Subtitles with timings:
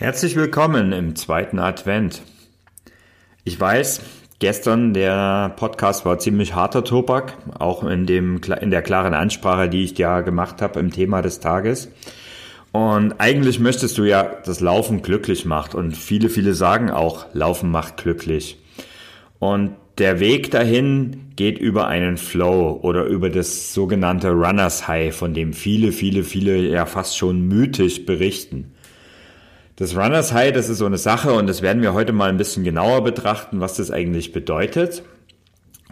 [0.00, 2.22] Herzlich willkommen im zweiten Advent.
[3.42, 4.00] Ich weiß,
[4.38, 9.82] gestern der Podcast war ziemlich harter Tobak, auch in, dem, in der klaren Ansprache, die
[9.82, 11.90] ich ja gemacht habe im Thema des Tages.
[12.70, 15.74] Und eigentlich möchtest du ja, dass Laufen glücklich macht.
[15.74, 18.56] Und viele, viele sagen auch, Laufen macht glücklich.
[19.40, 25.34] Und der Weg dahin geht über einen Flow oder über das sogenannte Runners High, von
[25.34, 28.74] dem viele, viele, viele ja fast schon mythisch berichten.
[29.78, 32.36] Das Runners High, das ist so eine Sache und das werden wir heute mal ein
[32.36, 35.04] bisschen genauer betrachten, was das eigentlich bedeutet.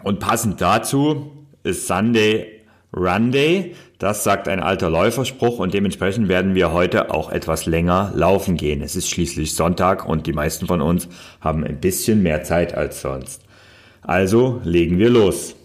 [0.03, 1.31] Und passend dazu
[1.63, 3.75] ist Sunday Run Day.
[3.97, 8.81] Das sagt ein alter Läuferspruch und dementsprechend werden wir heute auch etwas länger laufen gehen.
[8.81, 11.07] Es ist schließlich Sonntag und die meisten von uns
[11.39, 13.41] haben ein bisschen mehr Zeit als sonst.
[14.01, 15.55] Also legen wir los.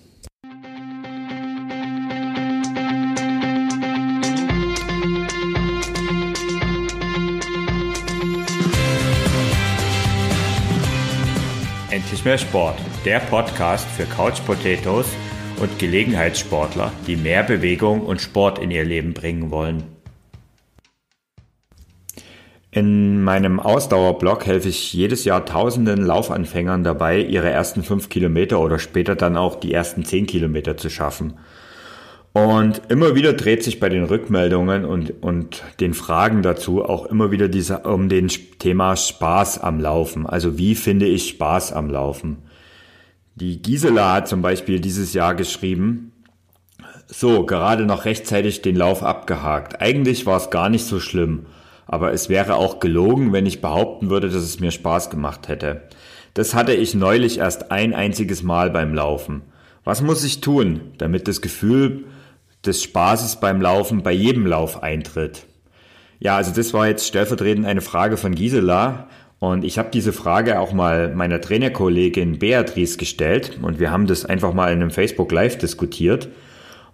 [12.23, 15.07] Endlich mehr Sport, der Podcast für Couch Potatoes
[15.61, 19.83] und Gelegenheitssportler, die mehr Bewegung und Sport in ihr Leben bringen wollen.
[22.71, 28.79] In meinem Ausdauerblog helfe ich jedes Jahr tausenden Laufanfängern dabei, ihre ersten fünf Kilometer oder
[28.79, 31.35] später dann auch die ersten zehn Kilometer zu schaffen.
[32.33, 37.31] Und immer wieder dreht sich bei den Rückmeldungen und, und den Fragen dazu auch immer
[37.31, 40.27] wieder diese, um den Thema Spaß am Laufen.
[40.27, 42.39] Also wie finde ich Spaß am Laufen?
[43.35, 46.13] Die Gisela hat zum Beispiel dieses Jahr geschrieben,
[47.07, 49.83] so, gerade noch rechtzeitig den Lauf abgehakt.
[49.83, 51.45] Eigentlich war es gar nicht so schlimm,
[51.87, 55.83] aber es wäre auch gelogen, wenn ich behaupten würde, dass es mir Spaß gemacht hätte.
[56.33, 59.43] Das hatte ich neulich erst ein einziges Mal beim Laufen.
[59.85, 62.05] Was muss ich tun, damit das Gefühl
[62.65, 65.47] des Spaßes beim Laufen bei jedem Lauf eintritt?
[66.19, 69.09] Ja, also das war jetzt stellvertretend eine Frage von Gisela.
[69.41, 74.25] Und ich habe diese Frage auch mal meiner Trainerkollegin Beatrice gestellt und wir haben das
[74.25, 76.29] einfach mal in einem Facebook Live diskutiert.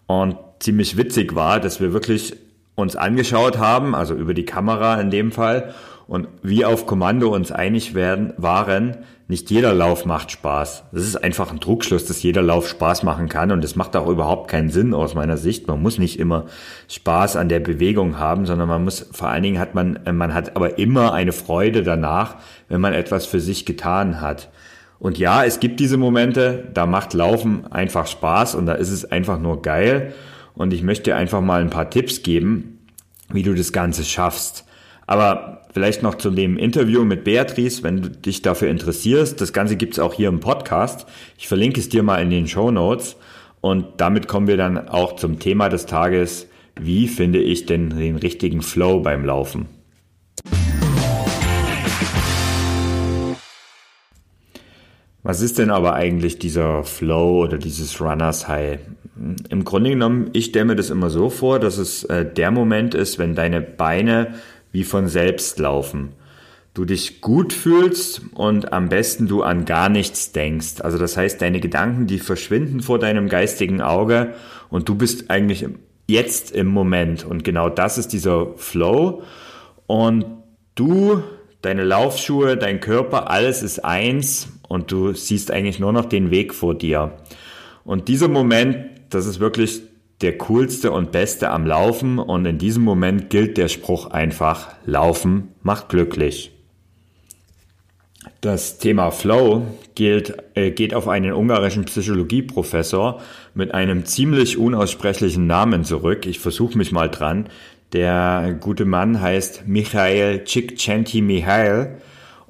[0.06, 2.36] Und ziemlich witzig war, dass wir wirklich
[2.74, 5.74] uns angeschaut haben, also über die Kamera in dem Fall,
[6.06, 8.96] und wie auf Kommando uns einig werden, waren,
[9.28, 10.84] nicht jeder Lauf macht Spaß.
[10.90, 14.08] Das ist einfach ein Trugschluss, dass jeder Lauf Spaß machen kann und das macht auch
[14.08, 15.68] überhaupt keinen Sinn aus meiner Sicht.
[15.68, 16.46] Man muss nicht immer
[16.88, 20.56] Spaß an der Bewegung haben, sondern man muss, vor allen Dingen hat man, man hat
[20.56, 22.36] aber immer eine Freude danach,
[22.68, 24.48] wenn man etwas für sich getan hat.
[24.98, 29.04] Und ja, es gibt diese Momente, da macht Laufen einfach Spaß und da ist es
[29.04, 30.14] einfach nur geil.
[30.54, 32.78] Und ich möchte einfach mal ein paar Tipps geben,
[33.30, 34.64] wie du das Ganze schaffst.
[35.08, 39.40] Aber vielleicht noch zu dem Interview mit Beatrice, wenn du dich dafür interessierst.
[39.40, 41.06] Das Ganze gibt's auch hier im Podcast.
[41.38, 43.16] Ich verlinke es dir mal in den Show Notes.
[43.62, 46.46] Und damit kommen wir dann auch zum Thema des Tages.
[46.78, 49.66] Wie finde ich denn den richtigen Flow beim Laufen?
[55.22, 58.80] Was ist denn aber eigentlich dieser Flow oder dieses Runners High?
[59.48, 62.94] Im Grunde genommen, ich stelle mir das immer so vor, dass es äh, der Moment
[62.94, 64.34] ist, wenn deine Beine
[64.72, 66.10] wie von selbst laufen.
[66.74, 70.80] Du dich gut fühlst und am besten du an gar nichts denkst.
[70.80, 74.34] Also das heißt, deine Gedanken, die verschwinden vor deinem geistigen Auge
[74.70, 75.66] und du bist eigentlich
[76.06, 77.24] jetzt im Moment.
[77.24, 79.22] Und genau das ist dieser Flow.
[79.86, 80.24] Und
[80.74, 81.22] du,
[81.62, 86.54] deine Laufschuhe, dein Körper, alles ist eins und du siehst eigentlich nur noch den Weg
[86.54, 87.12] vor dir.
[87.84, 88.76] Und dieser Moment,
[89.10, 89.82] das ist wirklich
[90.20, 95.48] der coolste und beste am Laufen und in diesem Moment gilt der Spruch einfach, Laufen
[95.62, 96.52] macht glücklich.
[98.40, 103.20] Das Thema Flow gilt, äh, geht auf einen ungarischen Psychologieprofessor
[103.54, 106.26] mit einem ziemlich unaussprechlichen Namen zurück.
[106.26, 107.48] Ich versuche mich mal dran.
[107.92, 111.86] Der gute Mann heißt Michael Csikszentmihalyi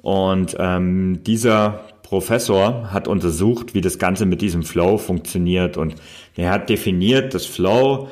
[0.01, 5.93] und ähm, dieser Professor hat untersucht, wie das Ganze mit diesem Flow funktioniert und
[6.35, 8.09] er hat definiert, dass Flow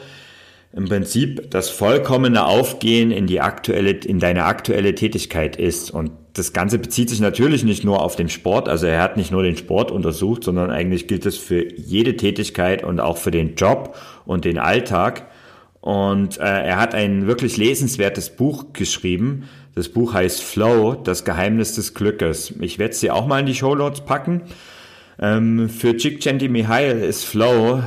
[0.72, 5.90] im Prinzip das vollkommene Aufgehen in die aktuelle, in deine aktuelle Tätigkeit ist.
[5.90, 8.70] Und das Ganze bezieht sich natürlich nicht nur auf den Sport.
[8.70, 12.84] Also er hat nicht nur den Sport untersucht, sondern eigentlich gilt es für jede Tätigkeit
[12.84, 13.96] und auch für den Job
[14.26, 15.26] und den Alltag.
[15.82, 19.46] Und äh, er hat ein wirklich lesenswertes Buch geschrieben,
[19.78, 22.52] das Buch heißt Flow, das Geheimnis des Glückes.
[22.62, 24.42] Ich werde es dir auch mal in die Show Notes packen.
[25.20, 26.50] Ähm, für Csikszentmihalyi
[26.96, 27.84] Mihail ist Flow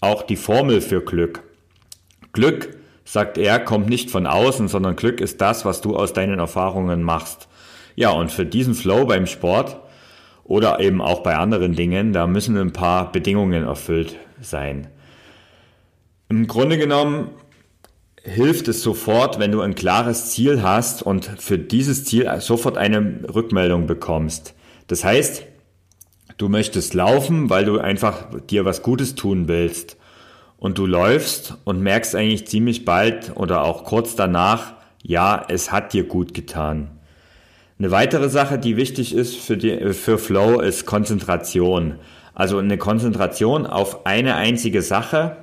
[0.00, 1.44] auch die Formel für Glück.
[2.32, 6.40] Glück, sagt er, kommt nicht von außen, sondern Glück ist das, was du aus deinen
[6.40, 7.46] Erfahrungen machst.
[7.94, 9.78] Ja, und für diesen Flow beim Sport
[10.42, 14.88] oder eben auch bei anderen Dingen, da müssen ein paar Bedingungen erfüllt sein.
[16.28, 17.30] Im Grunde genommen
[18.24, 23.20] hilft es sofort, wenn du ein klares Ziel hast und für dieses Ziel sofort eine
[23.34, 24.54] Rückmeldung bekommst.
[24.86, 25.44] Das heißt,
[26.36, 29.96] du möchtest laufen, weil du einfach dir was Gutes tun willst.
[30.56, 35.92] Und du läufst und merkst eigentlich ziemlich bald oder auch kurz danach, ja, es hat
[35.92, 37.00] dir gut getan.
[37.80, 41.96] Eine weitere Sache, die wichtig ist für, die, für Flow, ist Konzentration.
[42.32, 45.41] Also eine Konzentration auf eine einzige Sache.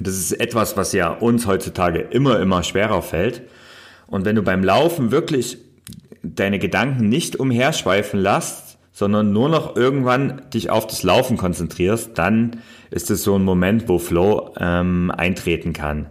[0.00, 3.42] Das ist etwas, was ja uns heutzutage immer, immer schwerer fällt.
[4.06, 5.58] Und wenn du beim Laufen wirklich
[6.22, 12.60] deine Gedanken nicht umherschweifen lässt, sondern nur noch irgendwann dich auf das Laufen konzentrierst, dann
[12.90, 16.06] ist es so ein Moment, wo Flow ähm, eintreten kann.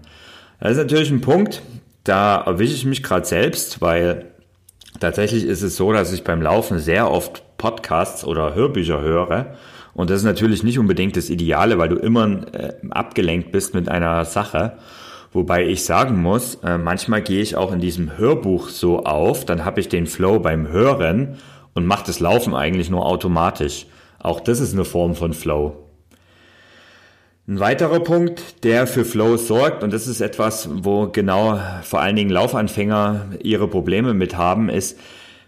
[0.59, 1.61] Das ist natürlich ein Punkt,
[2.03, 4.31] da erwische ich mich gerade selbst, weil
[4.99, 9.55] Tatsächlich ist es so, dass ich beim Laufen sehr oft Podcasts oder Hörbücher höre.
[9.93, 13.89] Und das ist natürlich nicht unbedingt das Ideale, weil du immer äh, abgelenkt bist mit
[13.89, 14.77] einer Sache.
[15.33, 19.65] Wobei ich sagen muss, äh, manchmal gehe ich auch in diesem Hörbuch so auf, dann
[19.65, 21.37] habe ich den Flow beim Hören
[21.73, 23.87] und mache das Laufen eigentlich nur automatisch.
[24.19, 25.87] Auch das ist eine Form von Flow.
[27.47, 32.17] Ein weiterer Punkt, der für Flow sorgt, und das ist etwas, wo genau vor allen
[32.17, 34.99] Dingen Laufanfänger ihre Probleme mit haben, ist,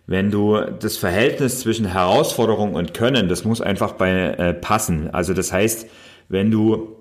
[0.10, 5.12] wenn du das Verhältnis zwischen Herausforderung und Können, das muss einfach bei äh, passen.
[5.14, 5.86] Also das heißt,
[6.30, 6.96] wenn du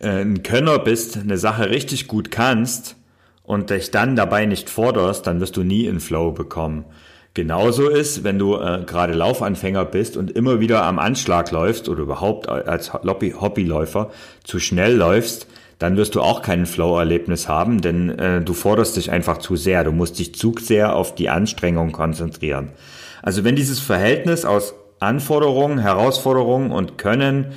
[0.00, 2.96] äh, ein Könner bist, eine Sache richtig gut kannst
[3.42, 6.86] und dich dann dabei nicht forderst, dann wirst du nie in Flow bekommen.
[7.34, 12.04] Genauso ist, wenn du äh, gerade Laufanfänger bist und immer wieder am Anschlag läufst oder
[12.04, 14.10] überhaupt als Hobbyläufer
[14.44, 15.46] zu schnell läufst,
[15.84, 19.84] dann wirst du auch kein Flow-Erlebnis haben, denn äh, du forderst dich einfach zu sehr.
[19.84, 22.70] Du musst dich zu sehr auf die Anstrengung konzentrieren.
[23.22, 27.48] Also wenn dieses Verhältnis aus Anforderungen, Herausforderungen und Können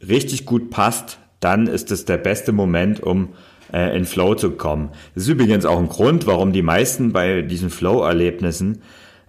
[0.00, 3.34] richtig gut passt, dann ist es der beste Moment, um
[3.70, 4.88] äh, in Flow zu kommen.
[5.14, 8.80] Das ist übrigens auch ein Grund, warum die meisten bei diesen Flow-Erlebnissen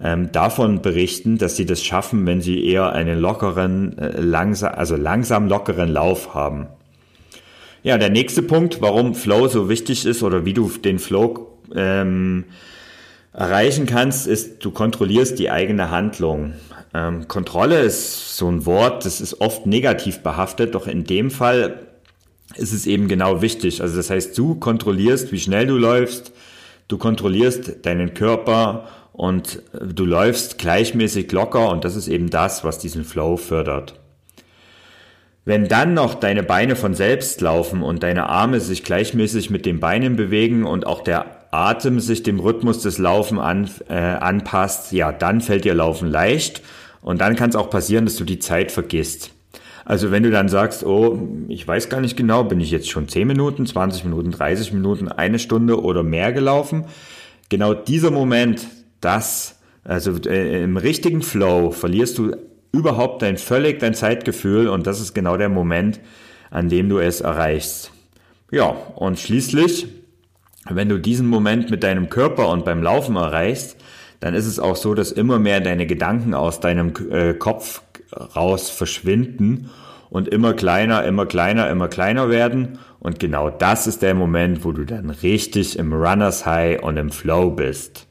[0.01, 4.95] ähm, davon berichten, dass sie das schaffen, wenn sie eher einen lockeren, äh, langsam, also
[4.95, 6.67] langsam lockeren Lauf haben.
[7.85, 12.45] Ja, der nächste Punkt, warum Flow so wichtig ist oder wie du den Flow ähm,
[13.31, 16.53] erreichen kannst, ist, du kontrollierst die eigene Handlung.
[16.95, 21.85] Ähm, Kontrolle ist so ein Wort, das ist oft negativ behaftet, doch in dem Fall
[22.55, 23.83] ist es eben genau wichtig.
[23.83, 26.31] Also das heißt, du kontrollierst, wie schnell du läufst,
[26.87, 32.63] du kontrollierst deinen Körper und äh, du läufst gleichmäßig locker und das ist eben das,
[32.63, 33.99] was diesen Flow fördert.
[35.47, 39.79] Wenn dann noch deine Beine von selbst laufen und deine Arme sich gleichmäßig mit den
[39.79, 45.11] Beinen bewegen und auch der Atem sich dem Rhythmus des Laufen an, äh, anpasst, ja,
[45.11, 46.63] dann fällt dir Laufen leicht
[47.01, 49.31] und dann kann es auch passieren, dass du die Zeit vergisst.
[49.85, 53.07] Also wenn du dann sagst, oh, ich weiß gar nicht genau, bin ich jetzt schon
[53.07, 56.85] 10 Minuten, 20 Minuten, 30 Minuten, eine Stunde oder mehr gelaufen,
[57.49, 58.65] genau dieser Moment,
[58.99, 62.35] das, also äh, im richtigen Flow verlierst du
[62.75, 65.99] überhaupt dein völlig dein Zeitgefühl und das ist genau der Moment,
[66.51, 67.91] an dem du es erreichst.
[68.51, 69.87] Ja, und schließlich,
[70.69, 73.77] wenn du diesen Moment mit deinem Körper und beim Laufen erreichst,
[74.19, 77.81] dann ist es auch so, dass immer mehr deine Gedanken aus deinem äh, Kopf
[78.35, 79.69] raus verschwinden
[80.09, 82.79] und immer kleiner, immer kleiner, immer kleiner werden.
[82.99, 87.11] Und genau das ist der Moment, wo du dann richtig im Runners High und im
[87.11, 88.07] Flow bist.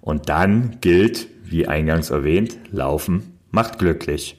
[0.00, 4.36] Und dann gilt, wie eingangs erwähnt, Laufen macht glücklich.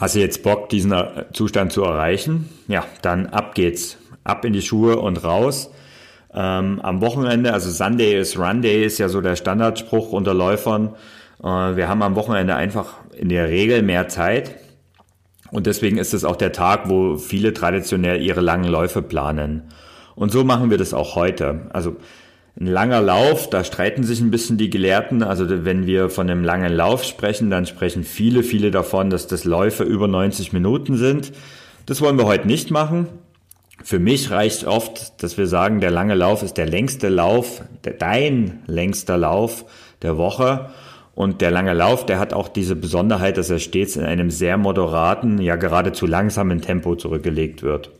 [0.00, 0.94] Hast du jetzt Bock, diesen
[1.32, 2.48] Zustand zu erreichen?
[2.68, 3.98] Ja, dann ab geht's.
[4.22, 5.70] Ab in die Schuhe und raus.
[6.34, 10.94] Ähm, am Wochenende, also Sunday is Run Day ist ja so der Standardspruch unter Läufern.
[11.42, 14.56] Äh, wir haben am Wochenende einfach in der Regel mehr Zeit.
[15.50, 19.62] Und deswegen ist es auch der Tag, wo viele traditionell ihre langen Läufe planen.
[20.14, 21.68] Und so machen wir das auch heute.
[21.70, 21.96] Also
[22.60, 25.22] ein langer Lauf, da streiten sich ein bisschen die Gelehrten.
[25.22, 29.44] Also wenn wir von einem langen Lauf sprechen, dann sprechen viele, viele davon, dass das
[29.44, 31.32] Läufe über 90 Minuten sind.
[31.86, 33.06] Das wollen wir heute nicht machen.
[33.82, 37.94] Für mich reicht oft, dass wir sagen, der lange Lauf ist der längste Lauf, der,
[37.94, 39.64] dein längster Lauf
[40.02, 40.70] der Woche.
[41.14, 44.56] Und der lange Lauf, der hat auch diese Besonderheit, dass er stets in einem sehr
[44.56, 47.90] moderaten, ja geradezu langsamen Tempo zurückgelegt wird.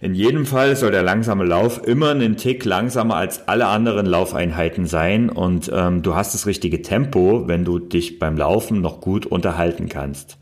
[0.00, 4.86] In jedem Fall soll der langsame Lauf immer einen Tick langsamer als alle anderen Laufeinheiten
[4.86, 9.26] sein und ähm, du hast das richtige Tempo, wenn du dich beim Laufen noch gut
[9.26, 10.38] unterhalten kannst.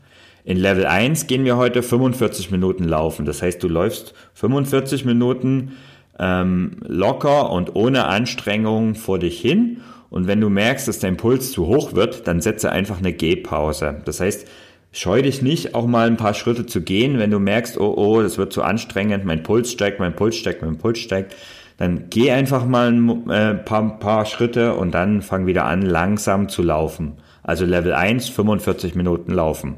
[0.47, 3.25] In Level 1 gehen wir heute 45 Minuten laufen.
[3.25, 5.73] Das heißt, du läufst 45 Minuten
[6.17, 9.81] ähm, locker und ohne Anstrengung vor dich hin.
[10.09, 13.97] Und wenn du merkst, dass dein Puls zu hoch wird, dann setze einfach eine Gehpause.
[14.05, 14.47] Das heißt,
[14.93, 18.21] scheu dich nicht, auch mal ein paar Schritte zu gehen, wenn du merkst, oh, oh,
[18.21, 21.35] das wird zu anstrengend, mein Puls steigt, mein Puls steigt, mein Puls steigt.
[21.75, 26.47] Dann geh einfach mal ein äh, paar, paar Schritte und dann fang wieder an, langsam
[26.47, 27.17] zu laufen.
[27.43, 29.75] Also Level 1, 45 Minuten laufen.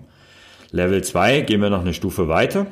[0.72, 2.68] Level 2 gehen wir noch eine Stufe weiter.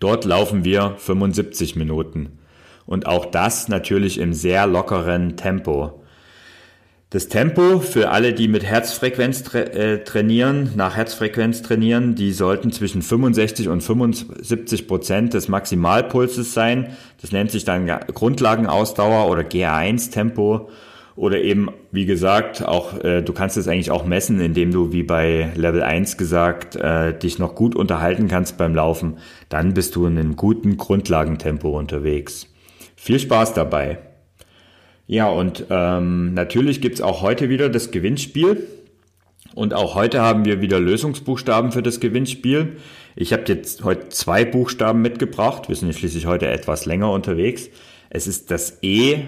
[0.00, 2.38] Dort laufen wir 75 Minuten.
[2.86, 6.02] Und auch das natürlich im sehr lockeren Tempo.
[7.10, 12.70] Das Tempo für alle, die mit Herzfrequenz tra äh, trainieren, nach Herzfrequenz trainieren, die sollten
[12.70, 16.96] zwischen 65 und 75 Prozent des Maximalpulses sein.
[17.22, 20.68] Das nennt sich dann Grundlagenausdauer oder GA1-Tempo.
[21.18, 25.02] Oder eben, wie gesagt, auch äh, du kannst es eigentlich auch messen, indem du, wie
[25.02, 29.18] bei Level 1 gesagt, äh, dich noch gut unterhalten kannst beim Laufen.
[29.48, 32.46] Dann bist du in einem guten Grundlagentempo unterwegs.
[32.94, 33.98] Viel Spaß dabei.
[35.08, 38.68] Ja, und ähm, natürlich gibt's auch heute wieder das Gewinnspiel.
[39.56, 42.76] Und auch heute haben wir wieder Lösungsbuchstaben für das Gewinnspiel.
[43.16, 45.68] Ich habe jetzt heute zwei Buchstaben mitgebracht.
[45.68, 47.70] Wir sind schließlich heute etwas länger unterwegs.
[48.08, 49.22] Es ist das E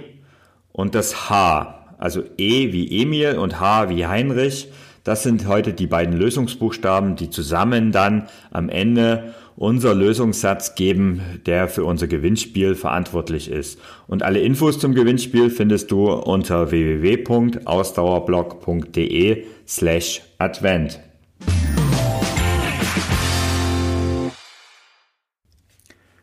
[0.70, 1.79] und das H.
[2.00, 4.68] Also E wie Emil und H wie Heinrich.
[5.04, 11.68] Das sind heute die beiden Lösungsbuchstaben, die zusammen dann am Ende unser Lösungssatz geben, der
[11.68, 13.78] für unser Gewinnspiel verantwortlich ist.
[14.06, 21.00] Und alle Infos zum Gewinnspiel findest du unter www.ausdauerblog.de slash Advent.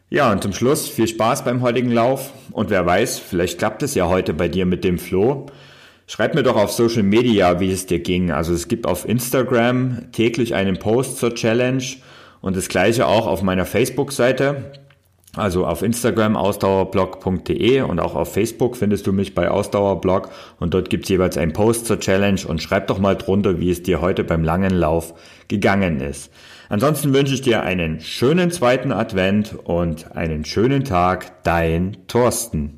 [0.09, 2.31] Ja, und zum Schluss viel Spaß beim heutigen Lauf.
[2.51, 5.47] Und wer weiß, vielleicht klappt es ja heute bei dir mit dem Flo.
[6.07, 8.31] Schreib mir doch auf Social Media, wie es dir ging.
[8.31, 11.83] Also es gibt auf Instagram täglich einen Post zur Challenge
[12.39, 14.71] und das gleiche auch auf meiner Facebook-Seite.
[15.35, 20.89] Also auf Instagram ausdauerblog.de und auch auf Facebook findest du mich bei Ausdauerblog und dort
[20.89, 24.23] gibt's jeweils einen Post zur Challenge und schreib doch mal drunter, wie es dir heute
[24.23, 25.13] beim langen Lauf
[25.49, 26.31] gegangen ist.
[26.69, 32.76] Ansonsten wünsche ich dir einen schönen zweiten Advent und einen schönen Tag, dein Thorsten.